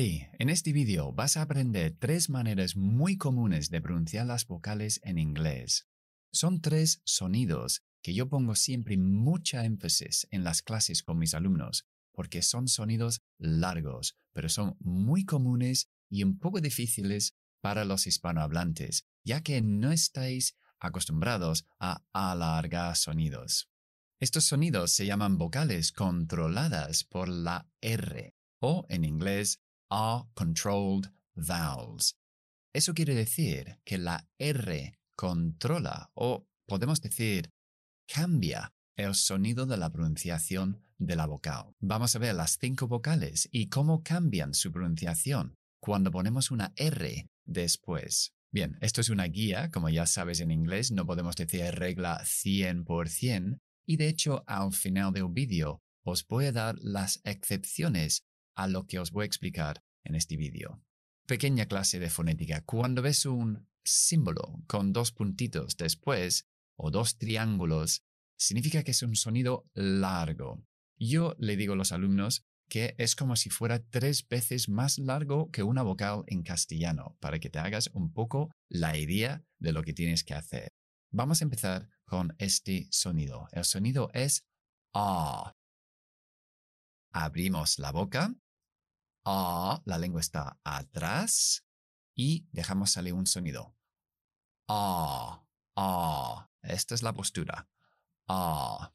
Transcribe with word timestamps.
Hey, 0.00 0.28
en 0.38 0.48
este 0.48 0.72
vídeo 0.72 1.12
vas 1.12 1.36
a 1.36 1.42
aprender 1.42 1.92
tres 1.98 2.30
maneras 2.30 2.76
muy 2.76 3.16
comunes 3.16 3.68
de 3.68 3.80
pronunciar 3.80 4.26
las 4.26 4.46
vocales 4.46 5.00
en 5.02 5.18
inglés. 5.18 5.88
Son 6.30 6.60
tres 6.60 7.02
sonidos 7.02 7.82
que 8.00 8.14
yo 8.14 8.28
pongo 8.28 8.54
siempre 8.54 8.96
mucha 8.96 9.64
énfasis 9.64 10.28
en 10.30 10.44
las 10.44 10.62
clases 10.62 11.02
con 11.02 11.18
mis 11.18 11.34
alumnos, 11.34 11.84
porque 12.12 12.42
son 12.42 12.68
sonidos 12.68 13.22
largos, 13.38 14.16
pero 14.32 14.48
son 14.48 14.76
muy 14.78 15.24
comunes 15.24 15.90
y 16.08 16.22
un 16.22 16.38
poco 16.38 16.60
difíciles 16.60 17.34
para 17.60 17.84
los 17.84 18.06
hispanohablantes, 18.06 19.04
ya 19.24 19.42
que 19.42 19.62
no 19.62 19.90
estáis 19.90 20.56
acostumbrados 20.78 21.66
a 21.80 22.04
alargar 22.12 22.94
sonidos. 22.94 23.68
Estos 24.20 24.44
sonidos 24.44 24.92
se 24.92 25.06
llaman 25.06 25.38
vocales 25.38 25.90
controladas 25.90 27.02
por 27.02 27.28
la 27.28 27.68
R, 27.80 28.36
o 28.60 28.86
en 28.90 29.04
inglés 29.04 29.60
are 29.90 30.24
controlled 30.34 31.10
vowels. 31.34 32.16
Eso 32.74 32.94
quiere 32.94 33.14
decir 33.14 33.78
que 33.84 33.98
la 33.98 34.28
R 34.38 34.98
controla 35.16 36.10
o 36.14 36.46
podemos 36.66 37.00
decir 37.00 37.50
cambia 38.06 38.72
el 38.96 39.14
sonido 39.14 39.66
de 39.66 39.76
la 39.76 39.90
pronunciación 39.90 40.82
de 40.98 41.16
la 41.16 41.26
vocal. 41.26 41.74
Vamos 41.80 42.14
a 42.14 42.18
ver 42.18 42.34
las 42.34 42.58
cinco 42.58 42.88
vocales 42.88 43.48
y 43.52 43.68
cómo 43.68 44.02
cambian 44.02 44.54
su 44.54 44.72
pronunciación 44.72 45.54
cuando 45.80 46.10
ponemos 46.10 46.50
una 46.50 46.72
R 46.76 47.28
después. 47.44 48.32
Bien, 48.50 48.78
esto 48.80 49.00
es 49.00 49.10
una 49.10 49.24
guía, 49.24 49.70
como 49.70 49.88
ya 49.88 50.06
sabes 50.06 50.40
en 50.40 50.50
inglés, 50.50 50.90
no 50.90 51.06
podemos 51.06 51.36
decir 51.36 51.62
regla 51.74 52.20
100%, 52.22 53.58
y 53.86 53.96
de 53.96 54.08
hecho 54.08 54.42
al 54.46 54.72
final 54.72 55.12
del 55.12 55.28
vídeo 55.28 55.82
os 56.04 56.26
voy 56.26 56.46
a 56.46 56.52
dar 56.52 56.76
las 56.80 57.20
excepciones 57.24 58.24
a 58.58 58.66
lo 58.66 58.86
que 58.86 58.98
os 58.98 59.12
voy 59.12 59.22
a 59.22 59.26
explicar 59.26 59.84
en 60.04 60.16
este 60.16 60.36
vídeo. 60.36 60.82
Pequeña 61.26 61.66
clase 61.66 62.00
de 62.00 62.10
fonética. 62.10 62.62
Cuando 62.64 63.02
ves 63.02 63.24
un 63.24 63.68
símbolo 63.84 64.62
con 64.66 64.92
dos 64.92 65.12
puntitos 65.12 65.76
después 65.76 66.48
o 66.76 66.90
dos 66.90 67.18
triángulos, 67.18 68.02
significa 68.36 68.82
que 68.82 68.90
es 68.90 69.02
un 69.02 69.14
sonido 69.14 69.64
largo. 69.74 70.64
Yo 70.98 71.36
le 71.38 71.56
digo 71.56 71.74
a 71.74 71.76
los 71.76 71.92
alumnos 71.92 72.42
que 72.68 72.96
es 72.98 73.14
como 73.14 73.36
si 73.36 73.48
fuera 73.48 73.78
tres 73.78 74.26
veces 74.28 74.68
más 74.68 74.98
largo 74.98 75.50
que 75.50 75.62
una 75.62 75.82
vocal 75.82 76.24
en 76.26 76.42
castellano, 76.42 77.16
para 77.20 77.38
que 77.38 77.50
te 77.50 77.60
hagas 77.60 77.88
un 77.94 78.12
poco 78.12 78.50
la 78.68 78.98
idea 78.98 79.44
de 79.58 79.72
lo 79.72 79.82
que 79.82 79.94
tienes 79.94 80.24
que 80.24 80.34
hacer. 80.34 80.72
Vamos 81.10 81.40
a 81.40 81.44
empezar 81.44 81.88
con 82.04 82.34
este 82.38 82.88
sonido. 82.90 83.46
El 83.52 83.64
sonido 83.64 84.10
es 84.12 84.44
A. 84.92 85.54
Abrimos 87.12 87.78
la 87.78 87.92
boca 87.92 88.34
Ah, 89.30 89.82
la 89.84 89.98
lengua 89.98 90.22
está 90.22 90.58
atrás 90.64 91.62
y 92.14 92.48
dejamos 92.50 92.92
salir 92.92 93.12
un 93.12 93.26
sonido. 93.26 93.76
Ah, 94.66 95.44
ah. 95.76 96.48
Esta 96.62 96.94
es 96.94 97.02
la 97.02 97.12
postura. 97.12 97.68
Ah. 98.26 98.94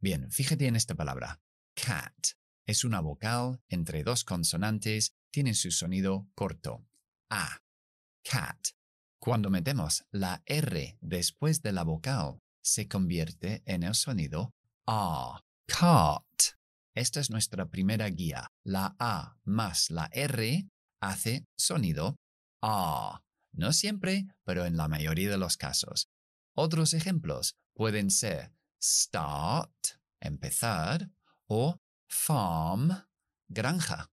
Bien, 0.00 0.30
fíjate 0.30 0.66
en 0.66 0.76
esta 0.76 0.94
palabra. 0.94 1.42
Cat. 1.74 2.28
Es 2.64 2.84
una 2.84 3.00
vocal 3.00 3.60
entre 3.68 4.02
dos 4.02 4.24
consonantes, 4.24 5.14
tiene 5.30 5.52
su 5.52 5.70
sonido 5.72 6.26
corto. 6.34 6.82
A. 7.28 7.60
Cat. 8.24 8.68
Cuando 9.18 9.50
metemos 9.50 10.06
la 10.10 10.42
R 10.46 10.96
después 11.02 11.60
de 11.60 11.72
la 11.72 11.82
vocal, 11.82 12.40
se 12.62 12.88
convierte 12.88 13.62
en 13.66 13.82
el 13.82 13.94
sonido 13.94 14.54
A. 14.86 15.44
Cat. 15.66 16.61
Esta 16.94 17.20
es 17.20 17.30
nuestra 17.30 17.70
primera 17.70 18.08
guía. 18.08 18.50
La 18.64 18.94
A 18.98 19.38
más 19.44 19.90
la 19.90 20.08
R 20.12 20.68
hace 21.00 21.46
sonido 21.56 22.16
A. 22.62 23.22
No 23.52 23.72
siempre, 23.72 24.26
pero 24.44 24.66
en 24.66 24.76
la 24.76 24.88
mayoría 24.88 25.30
de 25.30 25.38
los 25.38 25.56
casos. 25.56 26.08
Otros 26.54 26.92
ejemplos 26.94 27.56
pueden 27.74 28.10
ser 28.10 28.52
start, 28.82 29.72
empezar, 30.20 31.10
o 31.46 31.78
farm, 32.08 33.06
granja. 33.48 34.10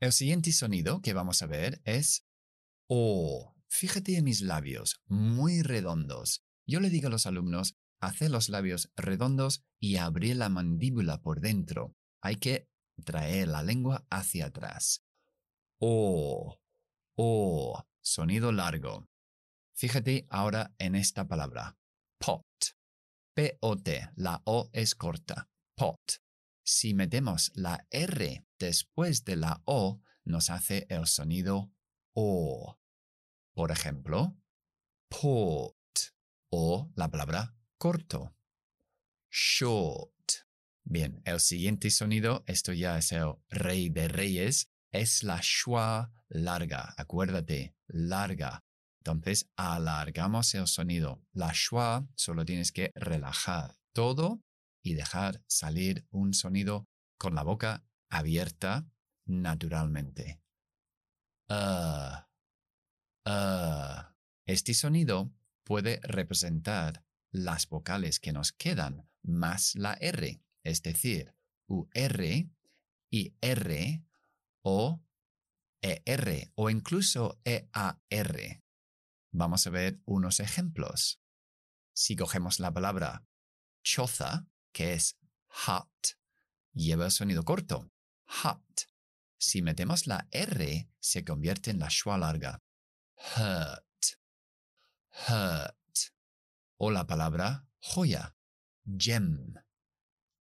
El 0.00 0.12
siguiente 0.12 0.52
sonido 0.52 1.00
que 1.02 1.12
vamos 1.12 1.42
a 1.42 1.46
ver 1.46 1.80
es 1.84 2.24
O. 2.88 3.54
Fíjate 3.68 4.16
en 4.16 4.24
mis 4.24 4.40
labios, 4.40 5.02
muy 5.06 5.60
redondos. 5.62 6.42
Yo 6.66 6.80
le 6.80 6.88
digo 6.88 7.08
a 7.08 7.10
los 7.10 7.26
alumnos, 7.26 7.74
hacer 8.00 8.30
los 8.30 8.48
labios 8.48 8.90
redondos 8.96 9.64
y 9.80 9.96
abrir 9.96 10.36
la 10.36 10.48
mandíbula 10.48 11.20
por 11.20 11.40
dentro 11.40 11.94
hay 12.20 12.36
que 12.36 12.68
traer 13.04 13.48
la 13.48 13.62
lengua 13.62 14.06
hacia 14.10 14.46
atrás. 14.46 15.04
O, 15.80 16.60
o, 17.16 17.84
sonido 18.00 18.52
largo. 18.52 19.08
Fíjate 19.74 20.26
ahora 20.30 20.74
en 20.78 20.96
esta 20.96 21.28
palabra. 21.28 21.78
Pot. 22.18 22.44
P-O-T. 23.34 24.10
La 24.16 24.42
O 24.44 24.68
es 24.72 24.96
corta. 24.96 25.48
Pot. 25.76 26.00
Si 26.64 26.94
metemos 26.94 27.52
la 27.54 27.86
R 27.90 28.44
después 28.58 29.24
de 29.24 29.36
la 29.36 29.62
O, 29.64 30.00
nos 30.24 30.50
hace 30.50 30.86
el 30.88 31.06
sonido 31.06 31.72
O. 32.14 32.78
Por 33.54 33.70
ejemplo, 33.70 34.36
pot. 35.08 35.76
O 36.50 36.90
la 36.96 37.08
palabra 37.10 37.57
corto. 37.78 38.34
Short. 39.30 40.12
Bien, 40.84 41.22
el 41.24 41.40
siguiente 41.40 41.90
sonido, 41.90 42.44
esto 42.46 42.72
ya 42.72 42.98
es 42.98 43.12
el 43.12 43.34
rey 43.50 43.88
de 43.88 44.08
reyes, 44.08 44.70
es 44.90 45.22
la 45.22 45.40
schwa 45.40 46.12
larga. 46.28 46.94
Acuérdate, 46.96 47.76
larga. 47.86 48.64
Entonces, 49.00 49.48
alargamos 49.56 50.54
el 50.54 50.66
sonido. 50.66 51.22
La 51.32 51.52
schwa 51.52 52.06
solo 52.14 52.44
tienes 52.44 52.72
que 52.72 52.90
relajar 52.94 53.76
todo 53.92 54.42
y 54.82 54.94
dejar 54.94 55.42
salir 55.46 56.06
un 56.10 56.34
sonido 56.34 56.88
con 57.18 57.34
la 57.34 57.42
boca 57.42 57.84
abierta 58.10 58.88
naturalmente. 59.26 60.40
Uh, 61.48 62.16
uh. 63.26 64.14
Este 64.46 64.72
sonido 64.72 65.30
puede 65.64 66.00
representar 66.02 67.04
las 67.30 67.68
vocales 67.68 68.20
que 68.20 68.32
nos 68.32 68.52
quedan 68.52 69.08
más 69.22 69.74
la 69.74 69.94
R 69.94 70.40
es 70.68 70.82
decir, 70.82 71.34
UR 71.66 72.50
y 73.10 73.34
R 73.40 74.04
o 74.62 75.02
ER 75.80 76.52
o 76.56 76.70
incluso 76.70 77.40
EAR. 77.44 78.62
Vamos 79.30 79.66
a 79.66 79.70
ver 79.70 80.00
unos 80.04 80.40
ejemplos. 80.40 81.20
Si 81.94 82.16
cogemos 82.16 82.60
la 82.60 82.72
palabra 82.72 83.26
choza, 83.82 84.46
que 84.72 84.92
es 84.92 85.18
hot, 85.46 86.18
lleva 86.72 87.06
el 87.06 87.12
sonido 87.12 87.44
corto, 87.44 87.90
hot. 88.26 88.88
Si 89.38 89.62
metemos 89.62 90.06
la 90.06 90.28
R, 90.30 90.90
se 91.00 91.24
convierte 91.24 91.70
en 91.70 91.78
la 91.78 91.88
schwa 91.88 92.18
larga. 92.18 92.62
Hurt, 93.16 94.18
hurt. 95.28 95.77
O 96.80 96.90
la 96.90 97.06
palabra 97.06 97.66
joya, 97.80 98.36
gem, 98.84 99.54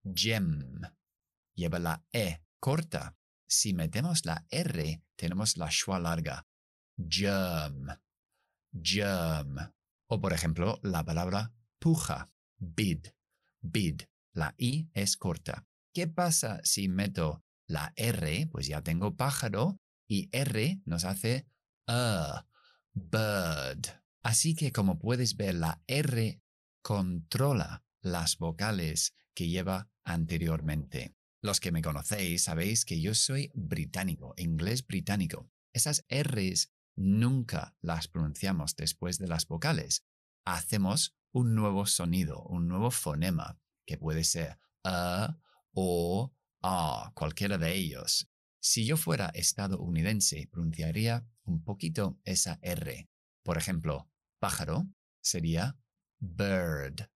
gem. 0.03 0.81
Lleva 1.55 1.79
la 1.79 2.05
E 2.11 2.43
corta. 2.59 3.17
Si 3.47 3.73
metemos 3.73 4.25
la 4.25 4.45
R, 4.51 5.01
tenemos 5.15 5.57
la 5.57 5.69
schwa 5.71 5.99
larga. 5.99 6.45
Germ. 6.97 7.87
Germ. 8.71 9.57
O 10.09 10.21
por 10.21 10.33
ejemplo, 10.33 10.79
la 10.83 11.03
palabra 11.03 11.53
puja. 11.79 12.31
Bid. 12.59 13.07
Bid. 13.61 14.03
La 14.33 14.53
I 14.57 14.89
es 14.93 15.17
corta. 15.17 15.65
¿Qué 15.93 16.07
pasa 16.07 16.59
si 16.63 16.87
meto 16.87 17.43
la 17.65 17.93
R? 17.95 18.47
Pues 18.51 18.67
ya 18.67 18.83
tengo 18.83 19.15
pájaro 19.15 19.79
y 20.07 20.29
R 20.31 20.81
nos 20.85 21.05
hace 21.05 21.47
a. 21.87 22.45
Bird. 22.93 24.06
Así 24.27 24.55
que 24.55 24.73
como 24.73 24.99
puedes 24.99 25.37
ver, 25.37 25.55
la 25.55 25.81
R 25.87 26.41
controla 26.81 27.85
las 28.01 28.37
vocales 28.37 29.15
que 29.33 29.47
lleva 29.47 29.89
anteriormente. 30.03 31.15
Los 31.41 31.61
que 31.61 31.71
me 31.71 31.81
conocéis 31.81 32.43
sabéis 32.43 32.83
que 32.83 32.99
yo 32.99 33.15
soy 33.15 33.49
británico, 33.53 34.33
inglés 34.35 34.85
británico. 34.85 35.49
Esas 35.71 36.05
R's 36.09 36.73
nunca 36.97 37.77
las 37.79 38.09
pronunciamos 38.09 38.75
después 38.75 39.17
de 39.17 39.29
las 39.29 39.47
vocales. 39.47 40.03
Hacemos 40.43 41.15
un 41.31 41.55
nuevo 41.55 41.85
sonido, 41.85 42.43
un 42.49 42.67
nuevo 42.67 42.91
fonema, 42.91 43.57
que 43.85 43.97
puede 43.97 44.25
ser 44.25 44.59
a, 44.83 45.37
o, 45.71 46.33
a, 46.61 47.13
cualquiera 47.15 47.57
de 47.57 47.73
ellos. 47.75 48.29
Si 48.59 48.85
yo 48.85 48.97
fuera 48.97 49.27
estadounidense, 49.27 50.49
pronunciaría 50.51 51.25
un 51.45 51.63
poquito 51.63 52.19
esa 52.25 52.59
R. 52.61 53.07
Por 53.41 53.57
ejemplo, 53.57 54.09
pájaro 54.39 54.87
sería 55.21 55.77
bird 56.19 57.09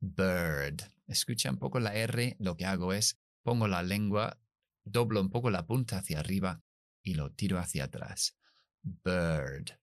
bird. 0.00 0.82
Escucha 1.06 1.50
un 1.50 1.58
poco 1.58 1.80
la 1.80 1.94
R, 1.94 2.36
lo 2.38 2.56
que 2.56 2.66
hago 2.66 2.92
es 2.92 3.18
pongo 3.42 3.68
la 3.68 3.82
lengua, 3.82 4.40
doblo 4.84 5.20
un 5.20 5.30
poco 5.30 5.50
la 5.50 5.66
punta 5.66 5.98
hacia 5.98 6.20
arriba 6.20 6.62
y 7.02 7.14
lo 7.14 7.32
tiro 7.32 7.58
hacia 7.58 7.84
atrás. 7.84 8.36
Bird, 8.82 9.78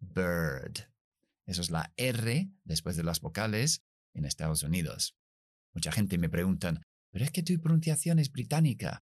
bird. 0.00 0.90
Eso 1.46 1.60
es 1.60 1.70
la 1.70 1.92
R 1.96 2.50
después 2.64 2.96
de 2.96 3.04
las 3.04 3.20
vocales 3.20 3.82
en 4.14 4.24
Estados 4.24 4.62
Unidos. 4.62 5.16
Mucha 5.74 5.92
gente 5.92 6.18
me 6.18 6.28
pregunta, 6.28 6.80
pero 7.10 7.24
es 7.24 7.30
que 7.30 7.42
tu 7.42 7.60
pronunciación 7.60 8.18
es 8.18 8.30
británica 8.30 9.04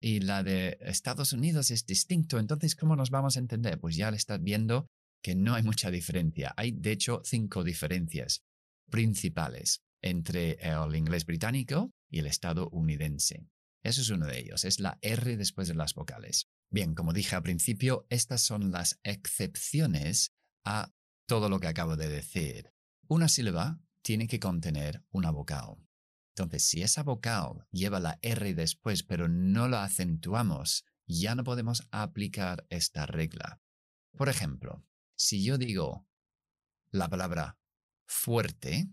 y 0.00 0.20
la 0.20 0.42
de 0.42 0.78
Estados 0.80 1.32
Unidos 1.32 1.70
es 1.70 1.86
distinto, 1.86 2.40
entonces 2.40 2.74
¿cómo 2.74 2.96
nos 2.96 3.10
vamos 3.10 3.36
a 3.36 3.40
entender? 3.40 3.78
Pues 3.78 3.94
ya 3.94 4.10
le 4.10 4.16
estás 4.16 4.42
viendo 4.42 4.88
que 5.22 5.34
no 5.34 5.54
hay 5.54 5.62
mucha 5.62 5.90
diferencia. 5.90 6.52
Hay, 6.56 6.72
de 6.72 6.92
hecho, 6.92 7.22
cinco 7.24 7.64
diferencias 7.64 8.42
principales 8.90 9.82
entre 10.02 10.58
el 10.60 10.96
inglés 10.96 11.24
británico 11.24 11.92
y 12.10 12.18
el 12.18 12.26
estadounidense. 12.26 13.46
Eso 13.84 14.00
es 14.00 14.10
uno 14.10 14.26
de 14.26 14.38
ellos, 14.38 14.64
es 14.64 14.80
la 14.80 14.98
R 15.00 15.36
después 15.36 15.68
de 15.68 15.74
las 15.74 15.94
vocales. 15.94 16.48
Bien, 16.70 16.94
como 16.94 17.12
dije 17.12 17.36
al 17.36 17.42
principio, 17.42 18.06
estas 18.10 18.42
son 18.42 18.70
las 18.70 18.98
excepciones 19.02 20.32
a 20.64 20.92
todo 21.26 21.48
lo 21.48 21.60
que 21.60 21.68
acabo 21.68 21.96
de 21.96 22.08
decir. 22.08 22.72
Una 23.08 23.28
sílaba 23.28 23.80
tiene 24.02 24.26
que 24.26 24.40
contener 24.40 25.04
una 25.10 25.30
vocal. 25.30 25.76
Entonces, 26.34 26.64
si 26.64 26.82
esa 26.82 27.02
vocal 27.02 27.66
lleva 27.70 28.00
la 28.00 28.18
R 28.22 28.54
después, 28.54 29.02
pero 29.02 29.28
no 29.28 29.68
la 29.68 29.84
acentuamos, 29.84 30.84
ya 31.06 31.34
no 31.34 31.44
podemos 31.44 31.86
aplicar 31.90 32.66
esta 32.70 33.06
regla. 33.06 33.60
Por 34.16 34.28
ejemplo, 34.28 34.84
si 35.22 35.44
yo 35.44 35.56
digo 35.56 36.08
la 36.90 37.08
palabra 37.08 37.56
fuerte, 38.06 38.88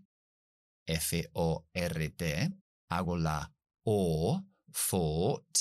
F-O-R-T, 0.86 2.52
hago 2.90 3.18
la 3.18 3.54
O, 3.84 4.46
fort, 4.72 5.58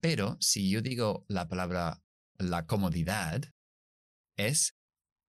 pero 0.00 0.36
si 0.40 0.70
yo 0.70 0.82
digo 0.82 1.24
la 1.28 1.48
palabra 1.48 2.02
la 2.38 2.66
comodidad, 2.66 3.42
es 4.36 4.76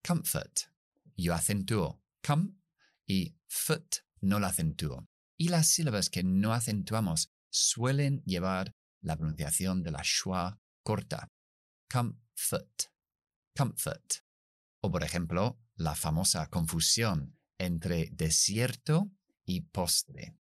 comfort. 0.06 0.70
Yo 1.16 1.32
acentúo 1.32 2.02
com 2.22 2.60
y 3.06 3.34
foot 3.46 4.04
no 4.20 4.38
la 4.38 4.48
acentúo. 4.48 5.08
Y 5.38 5.48
las 5.48 5.68
sílabas 5.68 6.10
que 6.10 6.22
no 6.22 6.52
acentuamos 6.52 7.32
suelen 7.50 8.22
llevar 8.24 8.76
la 9.00 9.16
pronunciación 9.16 9.82
de 9.82 9.92
la 9.92 10.02
schwa 10.04 10.60
corta. 10.82 11.32
Comfort. 11.90 12.92
Comfort. 13.56 14.27
O 14.80 14.90
por 14.90 15.02
ejemplo, 15.02 15.58
la 15.76 15.94
famosa 15.94 16.48
confusión 16.48 17.36
entre 17.58 18.10
desierto 18.12 19.10
y 19.44 19.62
postre. 19.62 20.36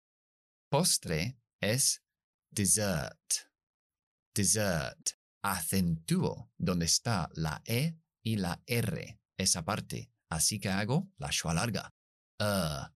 Postre 0.69 1.39
es 1.61 2.03
dessert. 2.51 3.51
Dessert. 4.35 5.11
Acentúo 5.43 6.51
donde 6.57 6.85
está 6.85 7.29
la 7.33 7.61
E 7.65 7.97
y 8.23 8.35
la 8.37 8.61
R, 8.65 9.19
esa 9.37 9.63
parte. 9.63 10.11
Así 10.29 10.59
que 10.59 10.69
hago 10.69 11.09
la 11.17 11.31
schwa 11.31 11.53
larga. 11.53 11.93
Uh, 12.39 12.91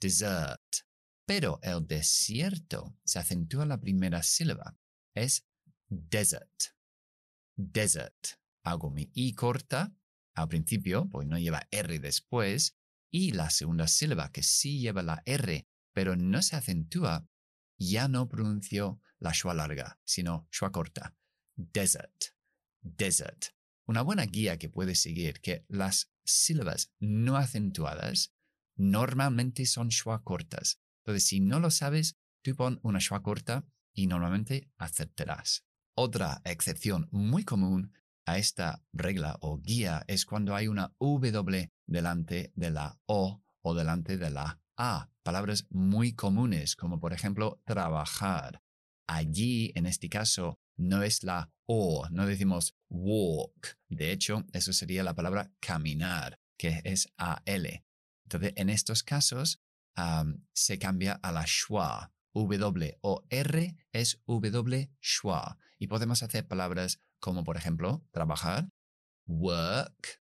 dessert. 0.00 0.84
Pero 1.26 1.58
el 1.62 1.86
desierto 1.86 2.96
se 3.04 3.18
acentúa 3.18 3.64
la 3.64 3.80
primera 3.80 4.22
sílaba. 4.22 4.76
Es 5.14 5.46
desert. 5.88 6.74
Desert. 7.56 8.38
Hago 8.64 8.90
mi 8.90 9.10
I 9.14 9.34
corta 9.34 9.94
al 10.34 10.48
principio, 10.48 11.08
pues 11.10 11.26
no 11.26 11.38
lleva 11.38 11.68
R 11.70 11.98
después, 12.00 12.76
y 13.10 13.30
la 13.30 13.50
segunda 13.50 13.86
sílaba 13.86 14.32
que 14.32 14.42
sí 14.42 14.80
lleva 14.80 15.02
la 15.02 15.22
R, 15.24 15.66
pero 15.92 16.16
no 16.16 16.42
se 16.42 16.56
acentúa, 16.56 17.28
ya 17.78 18.08
no 18.08 18.28
pronuncio 18.28 19.00
la 19.18 19.32
schwa 19.32 19.54
larga, 19.54 20.00
sino 20.04 20.48
schwa 20.50 20.72
corta. 20.72 21.16
Desert. 21.56 22.34
Desert. 22.80 23.46
Una 23.86 24.02
buena 24.02 24.26
guía 24.26 24.58
que 24.58 24.68
puedes 24.68 25.00
seguir 25.00 25.40
que 25.40 25.64
las 25.68 26.10
sílabas 26.24 26.92
no 26.98 27.36
acentuadas 27.36 28.34
normalmente 28.76 29.66
son 29.66 29.90
schwa 29.90 30.24
cortas. 30.24 30.80
Entonces, 31.04 31.24
si 31.28 31.40
no 31.40 31.60
lo 31.60 31.70
sabes, 31.70 32.16
tú 32.42 32.56
pon 32.56 32.80
una 32.82 33.00
schwa 33.00 33.22
corta 33.22 33.64
y 33.92 34.06
normalmente 34.06 34.70
acertarás. 34.76 35.64
Otra 35.94 36.42
excepción 36.44 37.08
muy 37.12 37.44
común 37.44 37.92
a 38.26 38.38
esta 38.38 38.82
regla 38.92 39.36
o 39.40 39.58
guía 39.58 40.04
es 40.06 40.24
cuando 40.24 40.54
hay 40.54 40.68
una 40.68 40.94
W 40.98 41.72
delante 41.86 42.52
de 42.54 42.70
la 42.70 42.98
O 43.06 43.42
o 43.62 43.74
delante 43.74 44.16
de 44.16 44.30
la 44.30 44.60
A. 44.76 45.10
Palabras 45.22 45.66
muy 45.70 46.12
comunes 46.14 46.76
como 46.76 47.00
por 47.00 47.12
ejemplo 47.12 47.60
trabajar. 47.64 48.62
Allí, 49.06 49.72
en 49.74 49.86
este 49.86 50.08
caso, 50.08 50.58
no 50.76 51.02
es 51.02 51.22
la 51.22 51.52
O, 51.66 52.08
no 52.10 52.26
decimos 52.26 52.76
walk. 52.88 53.78
De 53.88 54.12
hecho, 54.12 54.44
eso 54.52 54.72
sería 54.72 55.02
la 55.02 55.14
palabra 55.14 55.50
caminar, 55.60 56.40
que 56.58 56.80
es 56.84 57.08
AL. 57.16 57.84
Entonces, 58.24 58.52
en 58.56 58.70
estos 58.70 59.02
casos, 59.02 59.60
se 60.52 60.78
cambia 60.78 61.12
a 61.22 61.32
la 61.32 61.46
schwa. 61.46 62.12
W 62.32 62.98
o 63.02 63.24
R 63.28 63.76
es 63.92 64.20
W 64.26 64.90
schwa. 65.00 65.58
Y 65.78 65.86
podemos 65.86 66.22
hacer 66.22 66.46
palabras 66.48 67.00
como, 67.24 67.42
por 67.42 67.56
ejemplo, 67.56 68.06
trabajar, 68.10 68.68
work, 69.26 70.20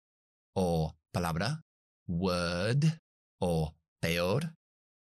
o 0.56 0.98
palabra, 1.12 1.64
word, 2.08 2.86
o 3.40 3.78
peor, 4.02 4.58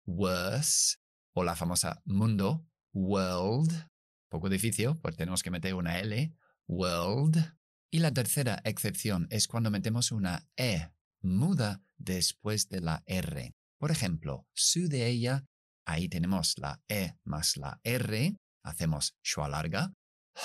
worse, 0.07 0.97
o 1.35 1.45
la 1.45 1.55
famosa 1.55 2.01
mundo, 2.07 2.67
world. 2.95 3.91
Poco 4.31 4.49
difícil, 4.49 4.97
pues 5.03 5.17
tenemos 5.17 5.43
que 5.43 5.51
meter 5.51 5.75
una 5.75 6.01
L, 6.01 6.35
world. 6.67 7.59
Y 7.91 7.99
la 7.99 8.15
tercera 8.15 8.63
excepción 8.65 9.27
es 9.29 9.47
cuando 9.47 9.71
metemos 9.71 10.13
una 10.13 10.49
E 10.57 10.89
muda 11.21 11.83
después 11.99 12.71
de 12.71 12.81
la 12.81 13.03
R. 13.05 13.55
Por 13.79 13.91
ejemplo, 13.91 14.47
su 14.55 14.89
de 14.89 15.09
ella, 15.09 15.45
ahí 15.85 16.09
tenemos 16.09 16.57
la 16.57 16.81
E 16.89 17.19
más 17.23 17.59
la 17.59 17.83
R, 17.85 18.35
hacemos 18.65 19.15
schwa 19.23 19.51
larga, 19.51 19.93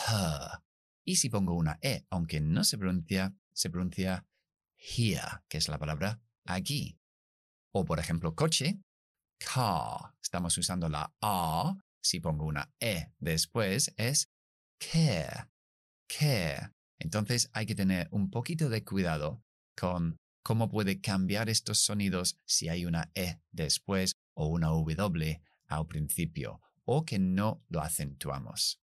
her. 0.10 0.67
Y 1.08 1.16
si 1.16 1.30
pongo 1.30 1.54
una 1.54 1.80
E, 1.82 2.06
aunque 2.10 2.42
no 2.42 2.66
se 2.66 2.78
pronuncia, 2.78 3.34
se 3.54 3.70
pronuncia 3.70 4.28
here, 4.78 5.42
que 5.48 5.58
es 5.58 5.70
la 5.70 5.80
palabra 5.80 6.22
aquí. 6.44 7.00
O 7.72 7.86
por 7.86 8.00
ejemplo, 8.00 8.36
coche, 8.36 8.82
car. 9.40 10.14
Estamos 10.22 10.58
usando 10.58 10.90
la 10.90 11.16
A. 11.22 11.78
Si 12.02 12.20
pongo 12.20 12.44
una 12.46 12.74
E 12.82 13.14
después, 13.20 13.94
es 13.96 14.30
care, 14.80 15.48
care. 16.08 16.74
Entonces 17.00 17.50
hay 17.54 17.66
que 17.66 17.76
tener 17.76 18.10
un 18.12 18.30
poquito 18.30 18.68
de 18.68 18.84
cuidado 18.84 19.42
con 19.80 20.18
cómo 20.44 20.68
puede 20.68 21.00
cambiar 21.00 21.48
estos 21.48 21.80
sonidos 21.80 22.38
si 22.46 22.68
hay 22.68 22.86
una 22.86 23.12
E 23.16 23.40
después 23.52 24.12
o 24.36 24.48
una 24.48 24.68
W 24.68 25.42
al 25.68 25.88
principio, 25.88 26.60
o 26.84 27.06
que 27.06 27.18
no 27.18 27.64
lo 27.70 27.80
acentuamos. 27.80 28.82